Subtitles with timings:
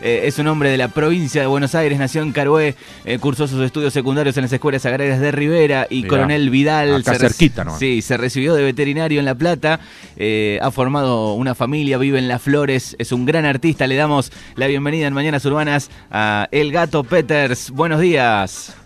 [0.00, 3.46] eh, es un hombre de la provincia de Buenos Aires, nació en Carué, eh, cursó
[3.46, 6.94] sus estudios secundarios en las escuelas agrarias de Rivera y Mirá, Coronel Vidal.
[6.96, 7.76] acá se cerquita, ¿no?
[7.76, 9.80] Sí, se recibió de veterinario en La Plata,
[10.16, 13.86] eh, ha formado una familia, vive en Las Flores, es un gran artista.
[13.86, 17.70] Le damos la bienvenida en Mañanas Urbanas a El Gato Peters.
[17.70, 18.76] Buenos días.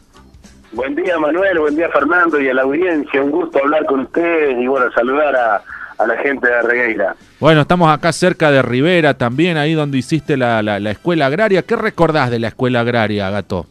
[0.73, 4.61] Buen día Manuel, buen día Fernando y a la audiencia, un gusto hablar con ustedes
[4.61, 5.63] y bueno, saludar a,
[5.99, 7.17] a la gente de Regueira.
[7.41, 11.63] Bueno, estamos acá cerca de Rivera, también ahí donde hiciste la, la- la escuela agraria.
[11.63, 13.67] ¿Qué recordás de la escuela agraria, Gato?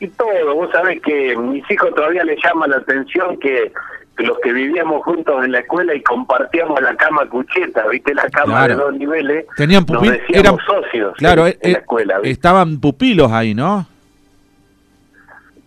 [0.00, 3.70] Y todo, vos sabés que mis hijos todavía les llama la atención que,
[4.18, 8.64] los que vivíamos juntos en la escuela y compartíamos la cama cucheta, viste la cama
[8.66, 8.76] Claro.
[8.76, 12.14] de dos niveles, Tenían pupilos, decíamos socios claro, en, eh, en la eh, escuela.
[12.16, 12.30] ¿viste?
[12.30, 13.86] estaban pupilos ahí, ¿no?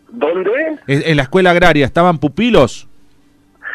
[0.09, 0.51] ¿Dónde?
[0.87, 2.87] En en la escuela agraria estaban pupilos.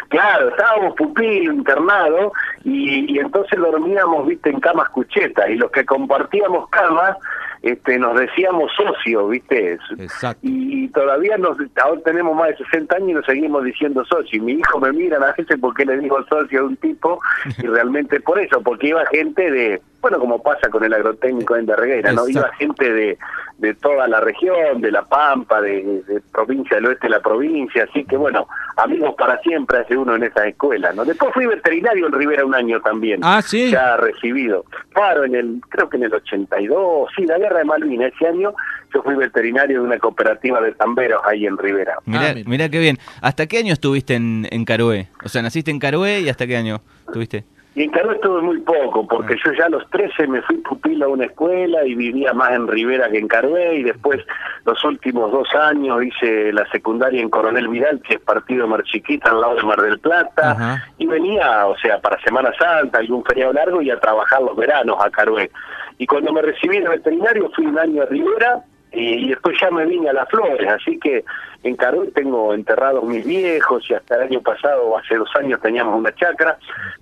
[0.08, 2.32] Claro, estábamos pupilo, internado,
[2.64, 7.16] y, y entonces dormíamos, viste, en camas cuchetas, y los que compartíamos camas,
[7.62, 10.40] este, nos decíamos socios, viste, Exacto.
[10.42, 14.40] y todavía nos, ahora tenemos más de 60 años y nos seguimos diciendo socio, y
[14.40, 17.20] mi hijo me mira a veces porque le digo socio a un tipo,
[17.58, 21.66] y realmente por eso, porque iba gente de, bueno, como pasa con el agrotécnico en
[21.66, 22.28] Reguera, ¿no?
[22.28, 23.18] Iba gente de,
[23.58, 27.84] de toda la región, de La Pampa, de, de provincia del oeste de la provincia,
[27.88, 31.04] así que bueno, amigos para siempre hace uno en esa escuela, ¿no?
[31.04, 33.20] Después fui veterinario en Rivera un año también.
[33.24, 33.70] Ah, sí.
[33.70, 34.64] Ya recibido.
[34.92, 38.54] Claro, en el, creo que en el 82, sí, la guerra de Malvinas, ese año
[38.94, 41.98] yo fui veterinario de una cooperativa de tamberos ahí en Rivera.
[42.06, 42.48] Mirá, Ah, mira.
[42.48, 42.98] mirá qué bien.
[43.20, 45.08] ¿Hasta qué año estuviste en, en Carué?
[45.24, 47.44] O sea, naciste en Carué y hasta qué año estuviste?
[47.74, 51.06] Y en Caró estuve muy poco, porque yo ya a los 13 me fui pupilo
[51.06, 54.24] a una escuela y vivía más en Rivera que en Carué, y después
[54.64, 59.30] los últimos dos años hice la secundaria en Coronel Vidal, que es partido Mar Chiquita,
[59.30, 63.52] al lado de Mar del Plata, y venía, o sea, para Semana Santa, algún feriado
[63.52, 65.50] largo, y a trabajar los veranos a Carué.
[65.98, 68.60] Y cuando me recibí de veterinario fui un año a Rivera,
[68.92, 71.24] y, y después ya me vine a Las Flores, así que
[71.64, 75.98] en Carué tengo enterrados mis viejos y hasta el año pasado, hace dos años, teníamos
[75.98, 76.56] una chacra,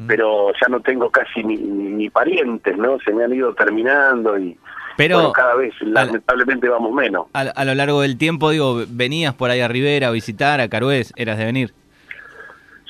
[0.06, 2.98] pero ya no tengo casi ni, ni- ni parientes, ¿no?
[3.00, 4.56] Se me han ido terminando y
[4.96, 7.26] Pero- bueno, cada vez lamentablemente vamos menos.
[7.34, 10.68] A, a lo largo del tiempo, digo, venías por ahí a Rivera a visitar, a
[10.68, 11.72] Carué, eras de venir.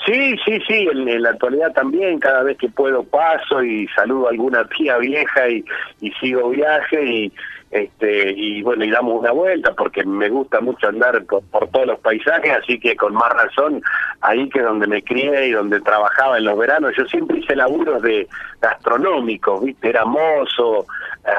[0.04, 4.28] Sí, sí, sí, en, en la actualidad también, cada vez que puedo paso y saludo
[4.28, 5.64] a alguna tía vieja y,
[6.00, 7.32] y sigo viaje y
[7.70, 11.86] este y bueno, y damos una vuelta porque me gusta mucho andar por, por todos
[11.86, 13.82] los paisajes, así que con más razón,
[14.20, 18.00] ahí que donde me crié y donde trabajaba en los veranos, yo siempre hice laburos
[18.02, 18.28] de
[18.60, 19.88] gastronómicos, ¿viste?
[19.88, 20.86] Era mozo,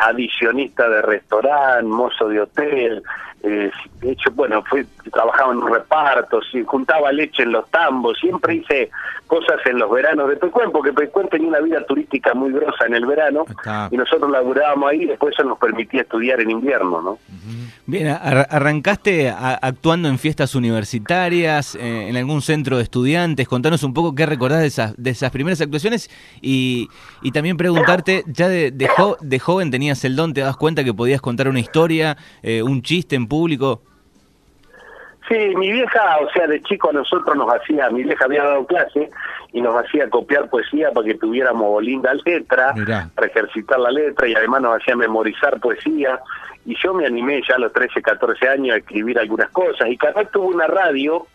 [0.03, 3.03] adicionista de restaurante, mozo de hotel,
[3.43, 3.71] eh,
[4.01, 8.89] de hecho, bueno, fui, trabajaba en repartos, y juntaba leche en los tambos, siempre hice
[9.27, 12.95] cosas en los veranos de Pecuén, porque Pecuén tenía una vida turística muy grosa en
[12.95, 13.89] el verano, Está.
[13.91, 17.19] y nosotros laburábamos ahí, y después eso nos permitía estudiar en invierno, ¿no?
[17.89, 23.47] Bien, ar- arrancaste actuando en fiestas universitarias, eh, en algún centro de estudiantes.
[23.47, 26.09] Contanos un poco qué recordás de esas, de esas primeras actuaciones
[26.41, 26.89] y,
[27.21, 31.21] y también preguntarte, ya de, de joven tenías el don, te das cuenta que podías
[31.21, 33.81] contar una historia, eh, un chiste en público.
[35.27, 38.65] Sí, mi vieja, o sea, de chico a nosotros nos hacía, mi vieja había dado
[38.65, 39.09] clase
[39.51, 43.09] y nos hacía copiar poesía para que tuviéramos linda letra, Mirá.
[43.13, 46.19] para ejercitar la letra y además nos hacía memorizar poesía.
[46.65, 49.89] Y yo me animé ya a los 13, 14 años a escribir algunas cosas.
[49.89, 51.27] Y Carlos tuvo una radio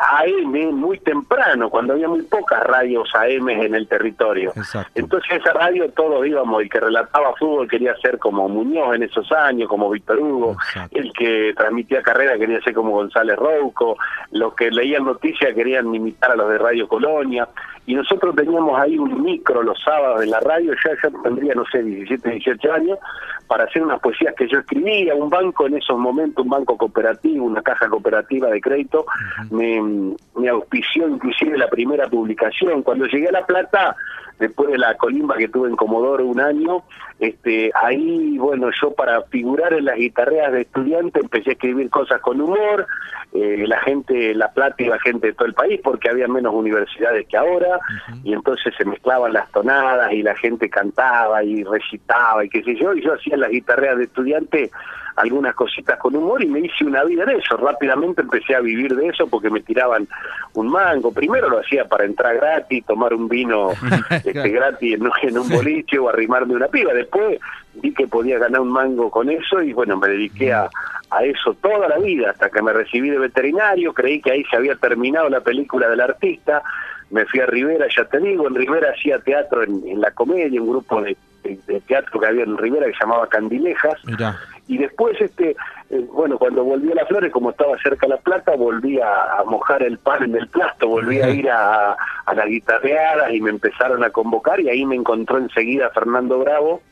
[0.00, 4.52] AM muy temprano, cuando había muy pocas radios AM en el territorio.
[4.54, 4.90] Exacto.
[4.94, 9.30] Entonces esa radio todos íbamos, el que relataba fútbol quería ser como Muñoz en esos
[9.32, 10.98] años, como Víctor Hugo, Exacto.
[10.98, 13.96] el que transmitía carrera quería ser como González Rouco,
[14.32, 17.48] los que leían noticias querían imitar a los de Radio Colonia,
[17.88, 21.82] y nosotros teníamos ahí un micro los sábados en la radio, ya tendría, no sé,
[21.82, 22.98] 17, 18 años,
[23.46, 27.46] para hacer unas poesías que yo escribía, un banco en esos momentos, un banco cooperativo,
[27.46, 29.06] una caja cooperativa de crédito,
[29.50, 32.82] me, me auspició inclusive la primera publicación.
[32.82, 33.96] Cuando llegué a La Plata,
[34.38, 36.84] después de la colimba que tuve en Comodoro un año,
[37.18, 42.20] este, ahí, bueno, yo para figurar en las guitarreas de estudiante empecé a escribir cosas
[42.20, 42.86] con humor,
[43.32, 47.26] eh, la gente, La Plata iba gente de todo el país porque había menos universidades
[47.26, 47.80] que ahora,
[48.22, 52.76] y entonces se mezclaban las tonadas y la gente cantaba y recitaba y qué sé
[52.76, 54.70] yo, y yo hacía las guitarreas de estudiante
[55.18, 57.56] algunas cositas con humor y me hice una vida en eso.
[57.56, 60.06] Rápidamente empecé a vivir de eso porque me tiraban
[60.54, 61.12] un mango.
[61.12, 63.70] Primero lo hacía para entrar gratis, tomar un vino
[64.10, 66.92] este, gratis en, en un boliche o arrimarme una piba.
[66.92, 67.40] Después
[67.74, 70.68] vi que podía ganar un mango con eso y bueno, me dediqué a,
[71.10, 73.92] a eso toda la vida hasta que me recibí de veterinario.
[73.92, 76.62] Creí que ahí se había terminado la película del artista.
[77.10, 80.60] Me fui a Rivera, ya te digo, en Rivera hacía teatro en, en la comedia,
[80.60, 81.16] un grupo de
[81.66, 83.94] de, de teatro que había en Rivera que se llamaba Candilejas.
[84.04, 84.38] Mirá.
[84.66, 85.56] Y después, este
[85.90, 89.44] eh, bueno, cuando volví a Las Flores, como estaba cerca La Plata, volví a, a
[89.44, 91.96] mojar el pan en el plasto, volví a ir a,
[92.26, 96.82] a las guitarreadas y me empezaron a convocar y ahí me encontró enseguida Fernando Bravo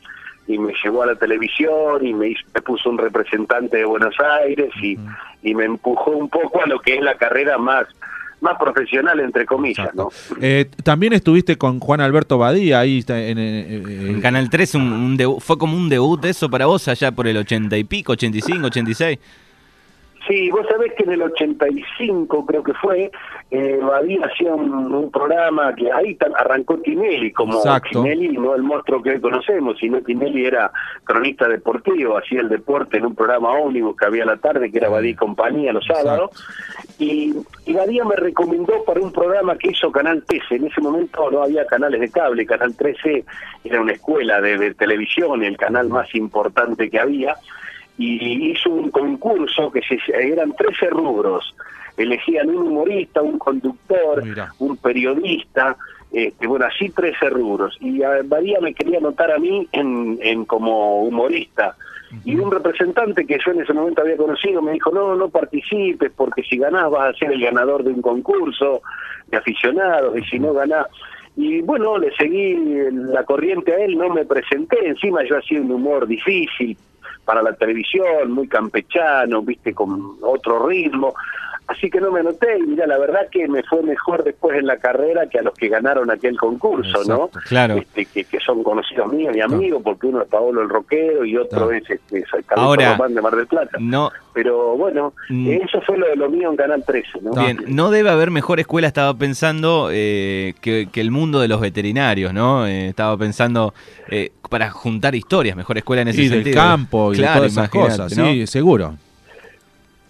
[0.47, 4.15] y me llevó a la televisión y me, hizo- me puso un representante de Buenos
[4.19, 4.97] Aires y,
[5.43, 7.85] y me empujó un poco a lo que es la carrera más
[8.41, 10.11] más profesional entre comillas, Exacto.
[10.29, 10.37] ¿no?
[10.41, 14.83] Eh, también estuviste con Juan Alberto Badía ahí está en, eh, En Canal 3 un,
[14.93, 18.11] un debu- fue como un debut eso para vos allá por el 80 y pico,
[18.13, 19.17] 85, 86.
[20.27, 23.09] Sí, vos sabés que en el 85 creo que fue,
[23.49, 28.03] eh, Badía hacía un, un programa que ahí arrancó Tinelli, como Exacto.
[28.03, 30.69] Tinelli no el monstruo que hoy conocemos, sino Tinelli era
[31.05, 34.79] cronista deportivo, hacía el deporte en un programa ómnibus que había a la tarde, que
[34.79, 36.31] era Badía y compañía los sábados,
[36.99, 37.33] y,
[37.65, 41.43] y Badía me recomendó para un programa que hizo Canal 13, en ese momento no
[41.43, 43.23] había canales de cable, Canal 13
[43.63, 47.37] era una escuela de, de televisión, el canal más importante que había,
[47.97, 51.55] y hizo un concurso que se, eran 13 rubros.
[51.97, 54.53] Elegían un humorista, un conductor, Mira.
[54.59, 55.75] un periodista,
[56.11, 57.75] este, bueno, así 13 rubros.
[57.81, 61.75] Y a Badía me quería anotar a mí en, en como humorista.
[62.23, 66.09] Y un representante que yo en ese momento había conocido me dijo, no, no participes
[66.15, 68.81] porque si ganás vas a ser el ganador de un concurso
[69.27, 70.87] de aficionados y si no ganás...
[71.35, 72.57] Y bueno, le seguí
[72.91, 76.75] la corriente a él, no me presenté, encima yo hacía un humor difícil
[77.27, 81.13] para la televisión, muy campechano, viste, con otro ritmo.
[81.67, 84.67] Así que no me anoté y mira, la verdad que me fue mejor después en
[84.67, 87.29] la carrera que a los que ganaron aquel concurso, ¿no?
[87.49, 87.75] Claro.
[87.75, 91.35] Este, que, que son conocidos míos y amigos, porque uno es Paolo el Roquero y
[91.35, 92.23] otro es este,
[92.55, 93.77] Ahora- Román de Mar del Plata.
[93.81, 95.47] No, Pero bueno, Mm.
[95.63, 97.31] eso fue lo de lo mío en Canal 13, ¿no?
[97.31, 101.59] Bien, no debe haber mejor escuela, estaba pensando, eh, que, que el mundo de los
[101.59, 102.65] veterinarios, ¿no?
[102.67, 103.73] Eh, estaba pensando
[104.09, 106.55] eh, para juntar historias, mejor escuela en ese y del sentido.
[106.55, 108.25] campo y de Claro, todas esas cosas, ¿no?
[108.27, 108.93] sí, seguro.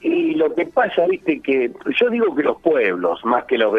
[0.01, 3.73] Y lo que pasa, viste, que yo digo que los pueblos, más que los...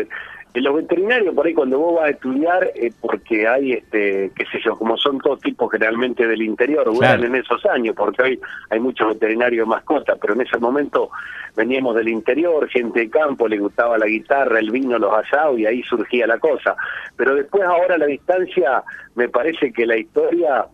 [0.55, 4.59] los veterinarios, por ahí cuando vos vas a estudiar, eh, porque hay, este qué sé
[4.65, 7.25] yo, como son todos tipos generalmente del interior, Claro.
[7.25, 11.11] en esos años, porque hoy hay muchos veterinarios de mascotas, pero en ese momento
[11.55, 15.67] veníamos del interior, gente de campo, le gustaba la guitarra, el vino, los asados, y
[15.67, 16.75] ahí surgía la cosa.
[17.17, 18.83] Pero después ahora a la distancia,
[19.15, 20.67] me parece que la historia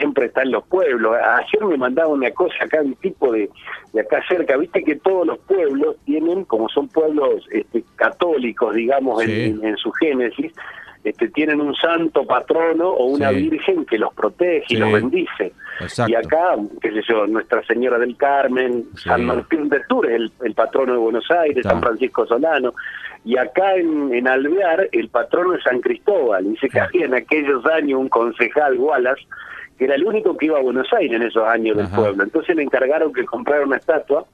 [0.00, 1.14] siempre está en los pueblos.
[1.16, 3.48] Ayer me mandaba una cosa acá, un tipo de,
[3.92, 9.22] de acá cerca, viste que todos los pueblos tienen, como son pueblos este, católicos, digamos,
[9.22, 9.44] Sí.
[9.44, 10.52] en, en su génesis,
[11.04, 13.48] este, tienen un santo patrono o una Sí.
[13.48, 15.52] virgen que los protege y los bendice.
[15.80, 16.12] Exacto.
[16.12, 18.84] Y acá, qué sé yo, Nuestra Señora del Carmen.
[18.96, 21.70] San Martín de Tours, el, el patrono de Buenos Aires, Está.
[21.70, 22.74] San Francisco Solano.
[23.24, 26.44] Y acá en, en Alvear, el patrono es San Cristóbal.
[26.50, 26.84] Dice que Ah.
[26.84, 29.22] había en aquellos años un concejal, Wallace,
[29.80, 32.22] que era el único que iba a Buenos Aires en esos años del pueblo.
[32.22, 34.26] Entonces le encargaron que comprara una estatua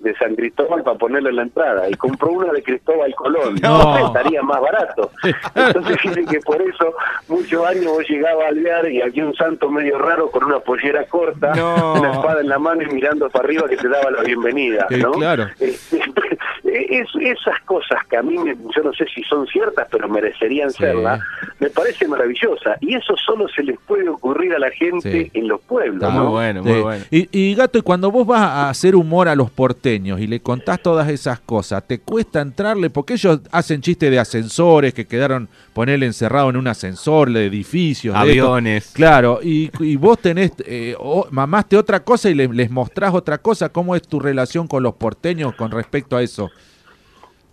[0.00, 3.56] de San Cristóbal para ponerle en la entrada y compró una de Cristóbal Colón.
[3.62, 4.06] No.
[4.06, 5.10] Estaría más barato.
[5.54, 6.94] Entonces dice que por eso
[7.28, 11.04] muchos años vos llegabas a alvear y había un santo medio raro con una pollera
[11.04, 11.94] corta, No.
[12.00, 14.86] una espada en la mano y mirando para arriba que te daba la bienvenida.
[14.90, 15.12] Eh, ¿no?
[15.12, 15.46] claro.
[15.60, 20.08] Este, es- esas cosas que a mí, me- yo no sé si son ciertas, pero
[20.08, 20.78] merecerían Sí.
[20.78, 21.20] serlas,
[21.58, 22.76] me parece maravillosa.
[22.80, 25.30] Y eso solo se les puede ocurrir a la gente Sí.
[25.34, 25.96] en los pueblos.
[26.02, 26.30] Está Muy ¿no?
[26.30, 26.80] bueno, muy Sí.
[26.80, 27.04] bueno.
[27.10, 29.50] Y, y Gato, y cuando vos vas a hacer humor a los
[29.90, 32.90] porteños y le contás todas esas cosas, ¿te cuesta entrarle?
[32.90, 38.14] Porque ellos hacen chiste de ascensores que quedaron ponerle encerrado en un ascensor, de edificios,
[38.14, 38.20] de.
[38.20, 38.92] Aviones.
[38.94, 40.94] Claro, y, y vos tenés, eh,
[41.30, 43.68] mamaste otra cosa y le- les mostrás otra cosa.
[43.70, 46.50] ¿Cómo es tu relación con los porteños con respecto a eso?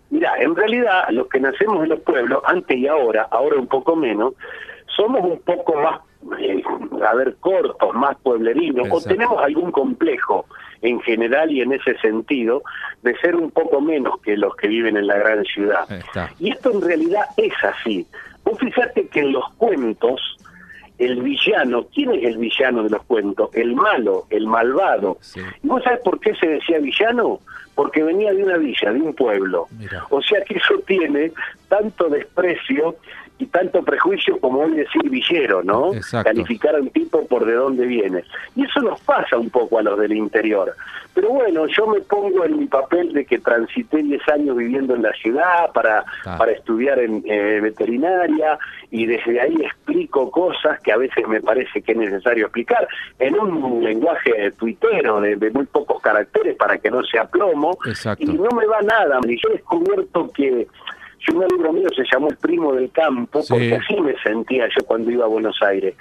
[0.09, 3.95] Mira, en realidad los que nacemos en los pueblos, antes y ahora, ahora un poco
[3.95, 4.33] menos,
[4.95, 5.99] somos un poco más,
[6.39, 6.63] eh,
[7.07, 10.45] a ver, cortos, más pueblerinos, o tenemos algún complejo
[10.81, 12.61] en general y en ese sentido
[13.01, 15.87] de ser un poco menos que los que viven en la gran ciudad.
[16.39, 18.05] Y esto en realidad es así.
[18.43, 20.21] Vos fíjate que en los cuentos,
[20.97, 23.49] el villano, ¿quién es el villano de los cuentos?
[23.53, 25.17] El malo, el malvado.
[25.21, 25.39] Sí.
[25.63, 27.39] ¿Y vos sabés por qué se decía villano?
[27.75, 29.67] Porque venía de una villa, de un pueblo.
[29.77, 30.03] Mira.
[30.09, 31.31] O sea que eso tiene
[31.69, 32.95] tanto desprecio
[33.39, 35.93] y tanto prejuicio como hoy decir villero, ¿no?
[35.93, 36.31] Exacto.
[36.31, 38.23] Calificar a un tipo por de dónde viene.
[38.55, 40.73] Y eso nos pasa un poco a los del interior.
[41.13, 45.03] Pero bueno, yo me pongo en mi papel de que transité 10 años viviendo en
[45.03, 46.35] la ciudad para, Ah.
[46.39, 48.57] para estudiar en eh, veterinaria
[48.89, 52.87] y desde ahí explico cosas que a veces me parece que es necesario explicar
[53.19, 57.77] en un lenguaje tuitero de, de muy pocos caracteres para que no sea plomo.
[57.85, 58.23] Exacto.
[58.23, 59.19] Y no me va nada.
[59.27, 60.67] Y yo he descubierto que
[61.19, 63.47] yo un libro mío se llamó El primo del campo, Sí.
[63.53, 65.95] porque así me sentía yo cuando iba a Buenos Aires.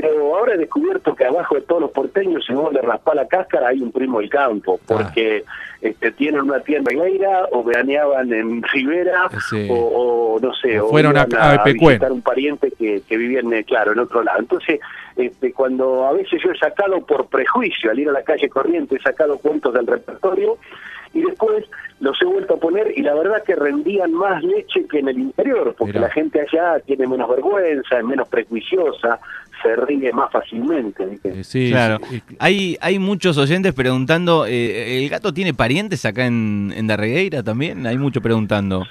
[0.00, 3.28] Pero ahora he descubierto que abajo de todos los porteños, si vos le raspás la
[3.28, 4.84] cáscara, hay un primo del campo, Ah.
[4.88, 5.44] porque
[5.82, 9.68] este, tienen una tienda en Eira, o veraneaban en Rivera, Sí.
[9.70, 9.74] o,
[10.36, 13.52] o no sé, O fueron a- iban a visitar un pariente que, que vivía, en,
[13.52, 14.38] eh, claro, en otro lado.
[14.38, 14.80] Entonces,
[15.16, 18.96] este, cuando a veces yo he sacado por prejuicio, al ir a la calle corriente,
[18.96, 20.56] he sacado cuentos del repertorio,
[21.14, 21.66] y después
[22.00, 25.18] los he vuelto a poner y la verdad que rendían más leche que en el
[25.18, 26.06] interior, porque Mirá.
[26.06, 29.20] la gente allá tiene menos vergüenza, es menos prejuiciosa,
[29.62, 31.04] se ríe más fácilmente.
[31.06, 31.40] ¿viste?
[31.40, 31.98] Eh, sí, claro.
[32.38, 37.86] Hay, hay muchos oyentes preguntando, eh, ¿el gato tiene parientes acá en, en Darregueira también?
[37.86, 38.84] Hay mucho preguntando.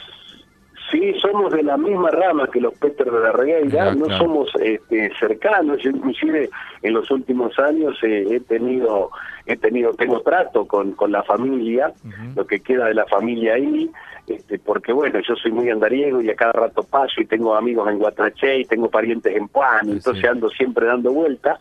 [1.01, 4.23] Sí, somos de la misma rama que los Peter de la Regueira, no claro.
[4.23, 6.47] somos este, cercanos, yo inclusive
[6.83, 9.09] en los últimos años eh, he tenido,
[9.47, 11.91] he tenido, tengo trato con, con la familia,
[12.35, 13.89] lo que queda de la familia ahí,
[14.27, 17.89] este, porque bueno, yo soy muy andariego y a cada rato paso y tengo amigos
[17.89, 20.27] en Guatraché y tengo parientes en Puan, Sí, entonces sí.
[20.27, 21.59] ando siempre dando vueltas.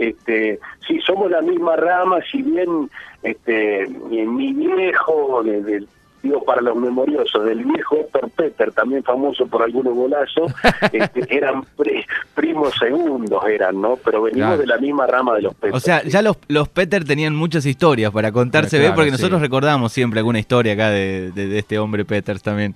[0.00, 2.90] Este, sí, somos la misma rama, si bien
[3.22, 5.86] este, mi, mi viejo, de- de-
[6.22, 10.52] digo para los memoriosos, del viejo Héctor Peter, también famoso por algunos golazos,
[10.92, 13.96] este, eran pri- primos segundos, eran, ¿no?
[14.04, 14.60] Pero venimos Claro.
[14.60, 15.74] de la misma rama de los Peter.
[15.74, 16.10] O sea, sí.
[16.10, 18.94] ya los, los Peter tenían muchas historias para contarse, Claro, ¿ves?
[18.94, 19.16] Porque sí.
[19.16, 22.74] nosotros recordamos siempre alguna historia acá de, de- de este hombre Peters también.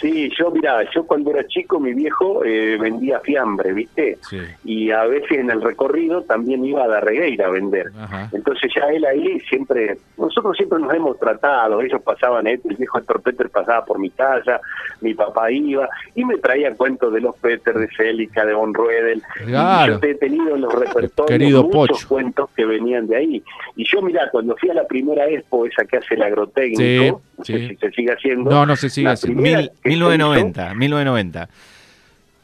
[0.00, 4.18] Sí, yo, mira, yo cuando era chico, mi viejo eh, vendía fiambre, ¿viste?
[4.28, 4.38] Sí.
[4.64, 7.86] Y a veces en el recorrido también iba a Darregueira a vender.
[7.98, 8.28] Ajá.
[8.32, 12.98] Entonces ya él ahí siempre, nosotros siempre nos hemos tratado, ellos pasaban, eh, el viejo
[12.98, 14.60] Héctor Peter pasaba por mi casa,
[15.00, 19.22] mi papá iba y me traía cuentos de los Peter, de Célica, de Von Ruedel.
[19.40, 19.94] Y Claro.
[19.94, 22.08] yo te he tenido en los repertorios Querido muchos Pocho.
[22.08, 23.42] cuentos que venían de ahí.
[23.76, 27.44] Y yo, mira, cuando fui a la primera expo, esa que hace el agrotécnico, no
[27.44, 27.68] sé sí.
[27.68, 28.50] si se sigue haciendo.
[28.50, 29.40] No, no se sigue haciendo.
[29.42, 31.48] Mil- 1990, 1990.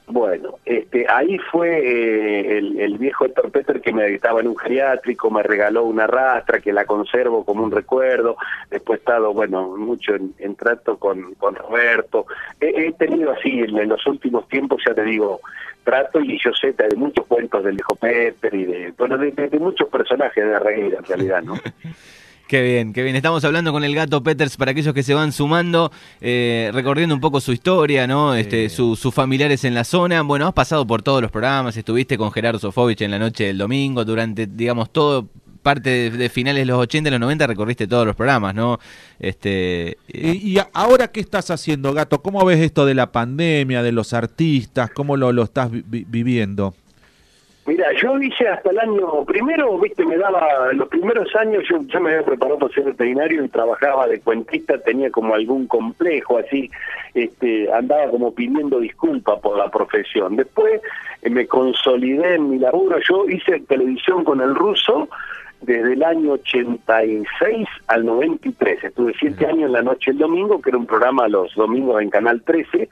[0.07, 4.57] bueno, este, ahí fue eh, el, el viejo Héctor Peter que me estaba en un
[4.57, 8.37] geriátrico, me regaló una rastra que la conservo como un recuerdo.
[8.71, 12.27] Después he estado, bueno, mucho en, en trato con, con Roberto.
[12.61, 15.41] He, he tenido así, en, en los últimos tiempos, ya te digo,
[15.85, 19.49] trato y yo sé de muchos cuentos del viejo Peter y de, bueno, de, de-
[19.49, 21.55] de muchos personajes de la reguera en realidad, ¿no?
[22.47, 23.17] Qué bien, qué bien.
[23.17, 27.21] Estamos hablando con el gato Peters para aquellos que se van sumando, eh, recorriendo un
[27.21, 28.35] poco su historia, ¿no?
[28.35, 30.21] Este, su- sus familiares en la zona.
[30.23, 33.57] Bueno, has pasado por todos los programas, estuviste con Gerardo Sofovich en la noche del
[33.59, 35.27] domingo, durante, digamos, todo
[35.63, 38.79] parte de, de finales de los 80 y los 90 recorriste todos los programas, ¿no?
[39.19, 42.21] Este, eh, Y, y ahora qué estás haciendo, Gato?
[42.21, 44.91] ¿Cómo ves esto de la pandemia, de los artistas?
[44.95, 46.75] ¿Cómo lo, lo estás vi- vi- viviendo?
[47.67, 51.99] Mira, yo hice hasta el año primero, viste, me daba, los primeros años yo, yo
[51.99, 56.71] me había preparado para ser veterinario y trabajaba de cuentista, tenía como algún complejo así,
[57.15, 60.37] este, andaba como pidiendo disculpas por la profesión.
[60.37, 60.83] Después
[61.23, 65.09] eh, me consolidé en mi laburo, yo hice televisión con el ruso
[65.63, 70.69] desde el año 86 al 93, estuve siete años en la noche el domingo, que
[70.69, 72.91] era un programa los domingos en Canal 13,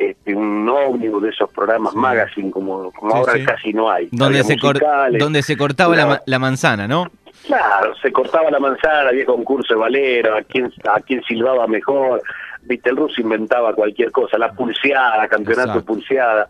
[0.00, 3.44] este, un ómnibus de esos programas magazine como, como Sí, ahora sí.
[3.44, 4.08] casi no hay.
[4.12, 4.80] donde, se cor-
[5.18, 7.10] donde se cortaba la, una- la manzana, ¿no?
[7.46, 12.22] Claro, se cortaba la manzana, había concurso de valero, a quién, a quién silbaba mejor,
[12.62, 15.86] viste, el ruso inventaba cualquier cosa, la pulseada, campeonato Exacto.
[15.86, 16.48] pulseada,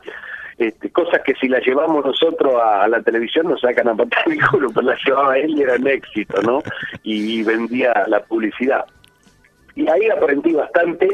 [0.58, 4.24] este, cosas que si las llevamos nosotros a, a la televisión nos sacan a patar
[4.26, 6.62] el culo, pero las llevaba él y era un éxito, ¿no?
[7.02, 8.84] Y, vendía la publicidad.
[9.74, 11.08] Y ahí aprendí bastante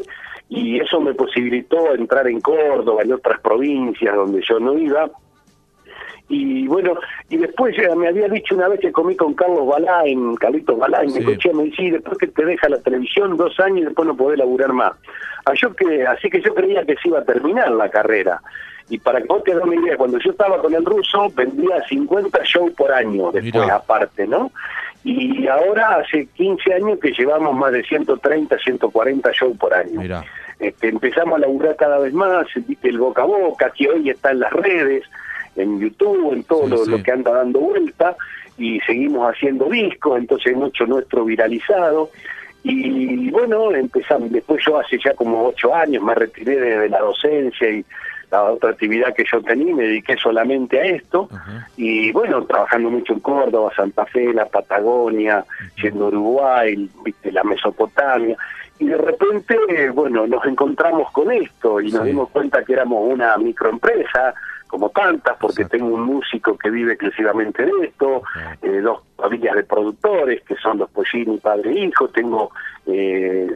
[0.49, 5.11] y eso me posibilitó entrar en Córdoba y otras provincias donde yo no iba.
[6.28, 6.95] Y bueno,
[7.30, 11.09] y después ya me había dicho una vez que comí con Carlos Balán, Carlitos Balán,
[11.09, 11.14] Sí.
[11.14, 14.09] me escuché, me decía, "Y después que te deja la televisión dos años y después
[14.09, 14.92] no podés laburar más.
[15.45, 18.40] Ah, yo que, así que yo creía que se iba a terminar la carrera.
[18.88, 21.83] Y para que vos te hagas una idea, cuando yo estaba con el ruso, vendía
[21.88, 23.76] 50 shows por año después, Mirá.
[23.76, 24.50] aparte, ¿no?
[25.04, 30.00] Y ahora hace 15 años que llevamos más de 130, 140 shows por año.
[30.00, 30.25] Mirá.
[30.59, 32.47] Este, empezamos a laburar cada vez más,
[32.83, 35.04] el boca a boca, que hoy está en las redes,
[35.57, 36.91] en YouTube, en todo Sí, lo, sí.
[36.91, 38.17] lo que anda dando vuelta,
[38.59, 42.11] y seguimos haciendo discos, entonces mucho nuestro viralizado.
[42.63, 47.71] Y bueno, empezamos, después yo hace ya como ocho años me retiré de, la docencia
[47.71, 47.85] y
[48.31, 51.29] la otra actividad que yo tenía, me dediqué solamente a esto.
[51.77, 55.45] Y bueno, trabajando mucho en Córdoba, Santa Fe, la Patagonia,
[55.81, 58.37] yendo a Uruguay, viste, la Mesopotamia.
[58.81, 63.37] Y de repente, bueno, nos encontramos con esto y nos dimos cuenta que éramos una
[63.39, 64.35] microempresa,
[64.66, 65.78] como tantas, porque Exacto.
[65.78, 68.23] tengo un músico que vive exclusivamente de esto,
[68.62, 72.50] eh, dos familias de productores, que son los Pollini, padre e hijo, tengo
[72.87, 73.49] eh,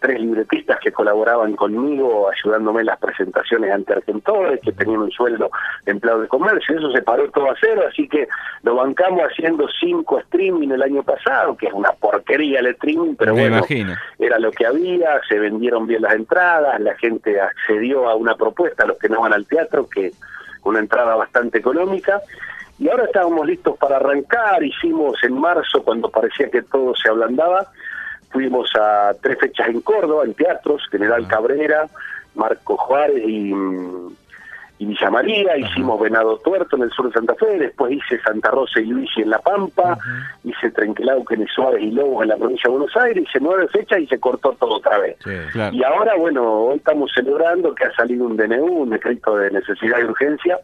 [0.00, 5.50] tres libretistas que colaboraban conmigo ayudándome en las presentaciones ante Argentores, que tenían un sueldo
[5.84, 8.26] de empleado de comercio, eso se paró todo a cero, así que
[8.62, 13.34] lo bancamos haciendo cinco streaming el año pasado, que es una porquería el streaming, pero
[13.34, 13.94] Me bueno, imagino.
[14.18, 18.86] era lo que había, se vendieron bien las entradas, la gente accedió a una propuesta,
[18.86, 20.12] los que no van al teatro, que
[20.64, 22.20] una entrada bastante económica,
[22.78, 27.68] y ahora estábamos listos para arrancar, hicimos en marzo, cuando parecía que todo se ablandaba,
[28.30, 31.86] fuimos a tres fechas en Córdoba, en teatros, General Cabrera,
[32.34, 34.16] Marco Juárez y, mm,
[34.82, 38.50] y Villa María, hicimos Venado Tuerto en el sur de Santa Fe, después hice Santa
[38.50, 39.96] Rosa y Luigi en La Pampa,
[40.42, 44.00] hice Trenquelauquen y Suárez y Lobos en la provincia de Buenos Aires, hice nueve fechas
[44.00, 45.16] y se cortó todo otra vez.
[45.22, 45.30] Sí.
[45.52, 45.76] Claro.
[45.76, 50.00] Y ahora, bueno, hoy estamos celebrando que ha salido un DNU, un decreto de necesidad
[50.00, 50.58] y urgencia,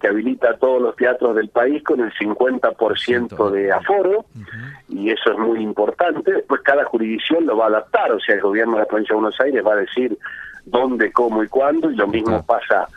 [0.00, 4.24] que habilita a todos los teatros del país con el 50% de aforo,
[4.88, 6.32] y eso es muy importante.
[6.32, 9.20] Después cada jurisdicción lo va a adaptar, o sea, el gobierno de la provincia de
[9.20, 10.16] Buenos Aires va a decir
[10.64, 12.88] dónde, cómo y cuándo, y lo mismo pasa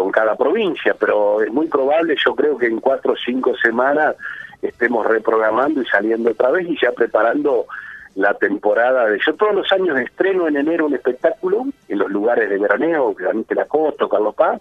[0.00, 4.16] con cada provincia, pero es muy probable, yo creo que en cuatro o cinco semanas
[4.62, 7.66] estemos reprogramando y saliendo otra vez y ya preparando
[8.14, 9.18] la temporada de...
[9.24, 13.54] Yo todos los años estreno en enero un espectáculo en los lugares de veraneo, Granite
[13.54, 14.60] La Costa, Carlos Paz.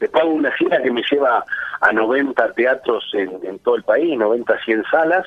[0.00, 1.44] Después hago una gira que me lleva
[1.80, 5.26] a 90 teatros en, en todo el país, 90, 100 salas,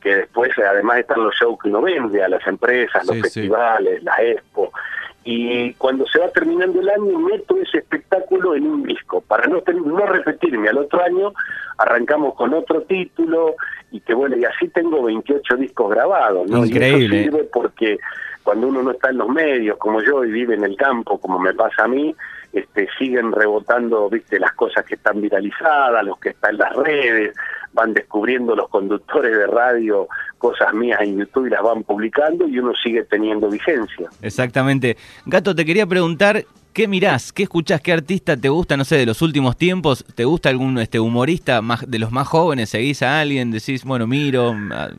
[0.00, 3.30] que después además están los shows que uno vende a las empresas, los Sí, sí.
[3.30, 4.72] festivales, la expo.
[5.24, 9.20] Y cuando se va terminando el año, meto ese espectáculo en un disco.
[9.20, 11.32] Para no, no repetirme, al otro año
[11.76, 13.56] arrancamos con otro título
[13.90, 16.48] y que bueno, y así tengo 28 discos grabados.
[16.48, 16.64] ¿no?
[16.64, 17.16] Increíble.
[17.16, 17.98] Y eso sirve porque
[18.42, 21.38] cuando uno no está en los medios, como yo, y vive en el campo, como
[21.38, 22.14] me pasa a mí,
[22.52, 27.36] este, siguen rebotando, viste, las cosas que están viralizadas, los que están en las redes,
[27.72, 30.08] van descubriendo los conductores de radio
[30.38, 34.08] cosas mías en YouTube y las van publicando y uno sigue teniendo vigencia.
[34.22, 34.96] Exactamente.
[35.26, 37.32] Gato, te quería preguntar, ¿qué mirás?
[37.32, 37.80] ¿Qué escuchás?
[37.80, 40.04] ¿Qué artista te gusta, no sé, de los últimos tiempos?
[40.14, 42.70] ¿Te gusta algún este humorista más de los más jóvenes?
[42.70, 43.50] ¿Seguís a alguien?
[43.50, 44.54] ¿Decís, bueno, miro?
[44.72, 44.90] ah,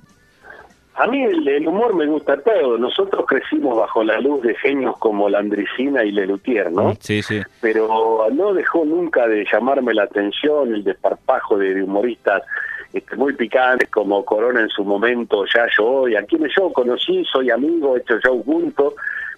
[1.00, 2.78] A mí el, el humor me gusta todo.
[2.78, 6.94] Nosotros crecimos bajo la luz de genios como Landricina y Lelutier, ¿no?
[7.00, 7.42] Sí, sí.
[7.62, 12.44] pero no dejó nunca de llamarme la atención el desparpajo de, de humoristas
[12.92, 17.24] este, muy picantes como Corona en su momento, ya yo hoy, a quienes yo conocí,
[17.32, 18.96] soy amigo, he hecho show juntos,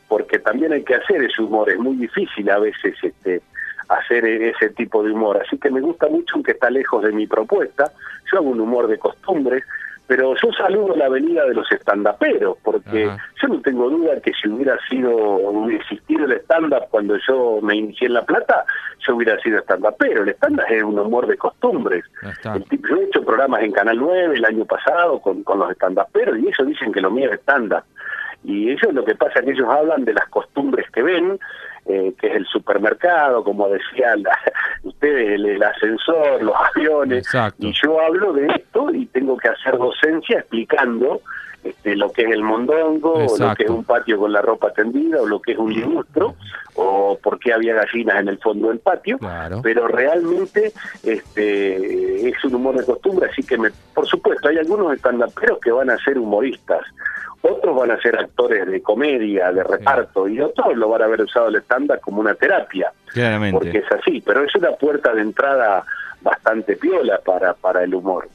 [0.08, 3.41] porque también hay que hacer ese humor, es muy difícil a veces este
[3.89, 7.28] hacer ese tipo de humor, así que me gusta mucho aunque está lejos de mi
[7.28, 7.91] propuesta,
[8.32, 9.63] yo hago un humor de costumbre,
[10.12, 13.17] pero yo saludo la venida de los estandaperos, porque Ajá.
[13.41, 17.78] yo no tengo duda que si hubiera sido, hubiera existido el stand-up cuando yo me
[17.78, 18.65] inicié en La Plata,
[19.08, 20.24] yo hubiera sido stand-upero.
[20.24, 22.04] El stand-up es un humor de costumbres.
[22.43, 25.71] El tipo- yo he hecho programas en Canal 9 el año pasado con, con los
[25.71, 27.84] stand-uperos y ellos dicen que lo mío es stand-up.
[28.43, 31.39] Y ellos lo que pasa es que ellos hablan de las costumbres que ven,
[31.86, 34.38] eh, que es el supermercado, como decía la-
[34.84, 37.19] ustedes, el, el ascensor, los aviones.
[37.19, 37.65] Exacto.
[37.67, 41.21] Y yo hablo de esto y tengo que hacer docencia explicando
[41.63, 44.73] este, lo que es el mondongo, o lo que es un patio con la ropa
[44.73, 46.34] tendida, o lo que es un linustro,
[46.73, 49.19] o por qué había gallinas en el fondo del patio.
[49.19, 49.60] Claro.
[49.62, 50.71] Pero realmente
[51.04, 55.71] este, es un humor de costumbre, así que, me, por supuesto, hay algunos estandaperos que
[55.71, 56.82] van a ser humoristas,
[57.41, 61.21] otros van a ser actores de comedia, de reparto, y otros lo van a haber
[61.21, 63.77] usado el stand como una terapia porque Claramente.
[63.80, 65.84] es así, pero es una puerta de entrada
[66.21, 68.30] bastante piola para, para el humor.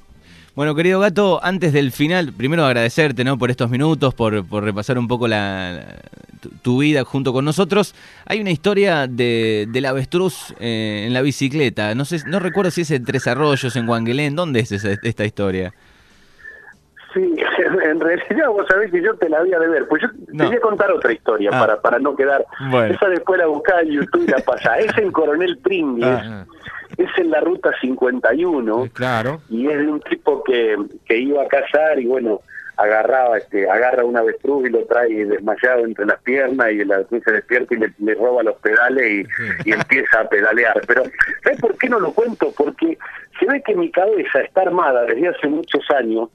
[0.55, 3.37] Bueno, querido Gato, antes del final, primero agradecerte ¿no?
[3.39, 5.97] por estos minutos, por, por repasar un poco la, la-
[6.41, 7.95] tu, tu vida junto con nosotros.
[8.25, 11.95] Hay una historia de, del avestruz eh, en la bicicleta.
[11.95, 14.35] No sé, no recuerdo si es en Tres Arroyos, en Guanguelén.
[14.35, 15.75] ¿Dónde es esa- esta historia?
[17.15, 17.35] Sí,
[17.85, 20.45] en realidad vos sabés que yo te la había de ver, pues yo No.
[20.45, 21.61] te voy a contar otra historia Ah.
[21.61, 22.45] para, para no quedar...
[22.71, 22.95] Bueno.
[22.95, 24.79] Esa después la buscás en YouTube y la pasás.
[24.85, 26.45] Es en Coronel Pringles, Ah,
[26.99, 29.41] es en la ruta 51, eh, claro.
[29.51, 32.41] y es de un tipo que, que iba a cazar y bueno,
[32.77, 37.23] agarraba este agarra un avestruz y lo trae desmayado entre las piernas y el avestruz
[37.25, 39.27] se despierta y le, le roba los pedales
[39.65, 40.81] y, y empieza a pedalear.
[40.87, 41.03] Pero
[41.43, 42.53] ¿sabes por qué no lo cuento?
[42.57, 42.99] Porque
[43.41, 46.29] se ve que mi cabeza está armada desde hace muchos años.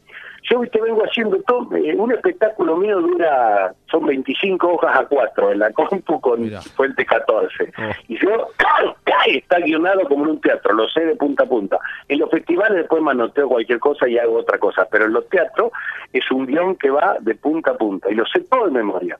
[0.43, 5.51] Yo viste vengo haciendo todo, eh, un espectáculo mío dura, son 25 hojas a 4
[5.51, 6.61] en la compu con Mirá.
[6.61, 7.71] fuente 14.
[7.77, 7.81] Oh.
[8.07, 8.47] Y yo,
[9.27, 11.77] está guionado como en un teatro, lo sé de punta a punta.
[12.07, 15.71] En los festivales después manoteo cualquier cosa y hago otra cosa, pero en los teatros
[16.11, 19.17] es un guion que va de punta a punta y lo sé todo de memoria.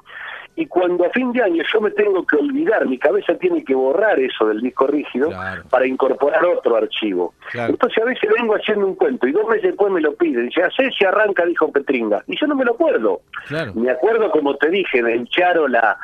[0.56, 3.74] Y cuando a fin de año yo me tengo que olvidar, mi cabeza tiene que
[3.74, 5.64] borrar eso del disco rígido Claro.
[5.70, 7.34] para incorporar otro archivo.
[7.52, 7.72] Claro.
[7.74, 10.48] Entonces a veces vengo haciendo un cuento y dos meses después me lo piden.
[10.48, 12.22] Dice, hace si arranca, dijo Petringa.
[12.28, 13.22] Y yo no me lo acuerdo.
[13.48, 13.74] Claro.
[13.76, 15.98] Me acuerdo, como te dije, del Charo la,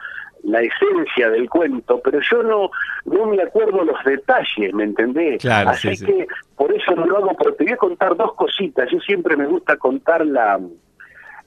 [0.44, 2.70] la esencia del cuento, pero yo no,
[3.06, 5.42] no me acuerdo los detalles, ¿me entendés?
[5.42, 6.06] Claro, Así sí, sí.
[6.06, 8.90] que por eso no lo hago, pero te voy a contar dos cositas.
[8.90, 10.58] Yo siempre me gusta contar la,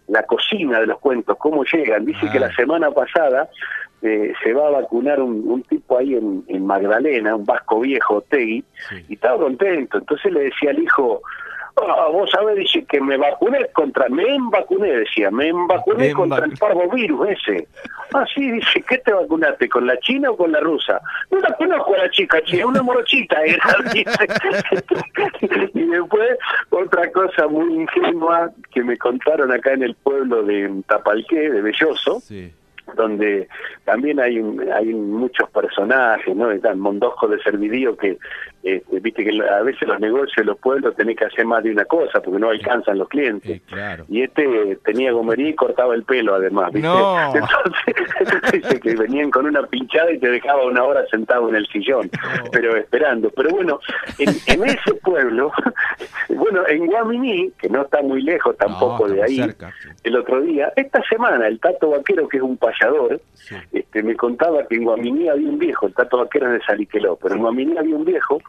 [0.09, 2.05] la cocina de los cuentos, cómo llegan.
[2.05, 2.33] Dice Ah.
[2.33, 3.49] que la semana pasada
[4.03, 8.23] eh, se va a vacunar un, un tipo ahí en, en Magdalena, un vasco viejo,
[8.23, 9.05] Tegui, Sí.
[9.11, 9.99] y estaba contento.
[9.99, 11.21] Entonces le decía al hijo,
[11.77, 16.39] "Ah, vos sabés, dice que me vacuné contra, me vacuné, decía, me vacuné Me contra
[16.39, 17.69] embac- el parvovirus ese.
[18.13, 19.69] Ah, sí, dice, ¿qué te vacunaste?
[19.69, 21.01] ¿Con la china o con la rusa?
[21.31, 23.63] No la conozco a la chica, che, una morochita era,
[23.95, 25.71] dice.
[25.75, 26.39] y después,
[26.71, 32.21] otra cosa muy ingenua que me contaron acá en el pueblo de Tapalqué, de Belloso,
[32.21, 32.53] Sí.
[32.97, 33.47] donde
[33.85, 36.51] también hay un- hay muchos personajes, ¿no?
[36.51, 38.19] Está Mondosco de Servidío que,
[38.63, 41.71] este, viste que a veces los negocios de los pueblos tenés que hacer más de
[41.71, 43.63] una cosa porque no alcanzan los clientes.
[43.67, 44.05] Claro.
[44.09, 46.87] Y este tenía gomería y cortaba el pelo además, ¿viste?
[46.89, 47.33] No.
[47.35, 51.67] Entonces, dice que venían con una pinchada y te dejaba una hora sentado en el
[51.69, 52.11] sillón,
[52.53, 53.31] pero esperando.
[53.31, 53.81] Pero bueno,
[54.19, 55.51] en, en ese pueblo,
[56.29, 59.89] bueno, en Guaminí, que no está muy lejos tampoco No, de ahí, estamos cerca, sí.
[60.05, 63.57] el otro día, esta semana, el Tato Vaquero, que es un payador, Sí.
[63.73, 67.17] este, me contaba que en Guaminí había un viejo, el Tato Vaquero es de Saliqueló,
[67.21, 68.41] pero en Guaminí había un viejo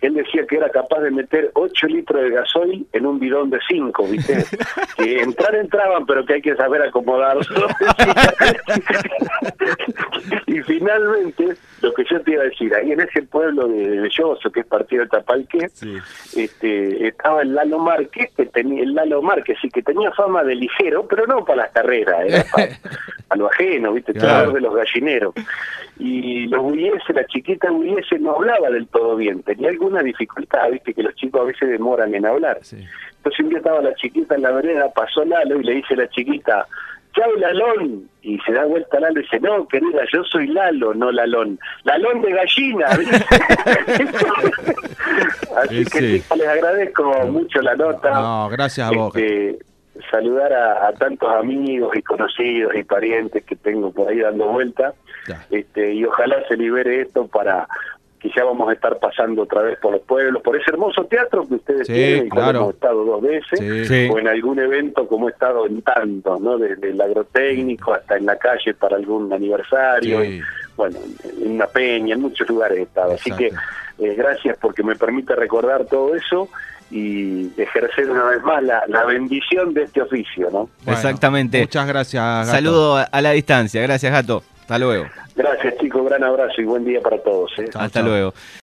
[0.00, 3.58] él decía que era capaz de meter 8 litros de gasoil en un bidón de
[3.66, 4.44] 5, ¿viste?
[4.98, 7.42] que entrar entraban, pero que hay que saber acomodarlo.
[10.46, 14.50] y finalmente, lo que yo te iba a decir, ahí en ese pueblo de Belloso,
[14.50, 15.96] que es partido de Tapalqué, Sí.
[16.36, 20.54] este, estaba el Lalo Márquez, que tenía el Lalo Márquez, sí que tenía fama de
[20.54, 22.68] ligero, pero no para las carreras, era para,
[23.30, 24.12] a lo ajeno, ¿viste?
[24.12, 24.52] Claro.
[24.52, 25.34] De los gallineros.
[25.98, 30.94] Y los bulleses, la chiquita bullese no hablaba del todo bien, tenía alguna dificultad, ¿viste?
[30.94, 32.58] Que los chicos a veces demoran en hablar.
[32.62, 32.78] Sí.
[33.16, 35.98] Entonces un día estaba la chiquita en la vereda, pasó Lalo y le dice a
[35.98, 36.66] la chiquita,
[37.14, 41.10] chao Lalón, y se da vuelta Lalo y dice, no querida, yo soy Lalo, no
[41.12, 42.86] Lalón, Lalón de gallina.
[45.56, 46.20] Así Sí, que sí.
[46.20, 48.10] chicos, les agradezco mucho la nota.
[48.10, 49.14] No, gracias a vos.
[49.16, 49.58] Este,
[50.10, 54.92] saludar a, a tantos amigos y conocidos y parientes que tengo por ahí dando vuelta
[55.28, 55.46] Ya.
[55.50, 57.68] este, y ojalá se libere esto para
[58.24, 61.46] que ya vamos a estar pasando otra vez por los pueblos, por ese hermoso teatro
[61.46, 62.58] que ustedes Sí, tienen, y como claro.
[62.60, 63.84] hemos estado dos veces, Sí.
[63.84, 64.08] Sí.
[64.10, 66.56] o en algún evento como he estado en tantos, ¿no?
[66.56, 70.26] Desde el agrotécnico hasta en la calle para algún aniversario, Sí.
[70.38, 70.40] y,
[70.74, 70.98] bueno,
[71.42, 73.12] en una peña, en muchos lugares he estado.
[73.12, 73.48] Así que
[73.98, 76.48] eh, gracias porque me permite recordar todo eso
[76.90, 80.70] y ejercer una vez más la, la bendición de este oficio, ¿no?
[80.84, 81.60] Bueno, Exactamente.
[81.60, 82.22] Muchas gracias.
[82.24, 82.50] Gato.
[82.50, 83.82] Saludo a, a la distancia.
[83.82, 84.42] Gracias, Gato.
[84.64, 85.04] Hasta luego.
[85.36, 87.52] Gracias chicos, gran abrazo y buen día para todos.
[87.58, 87.68] ¿eh?
[87.74, 88.32] Hasta luego.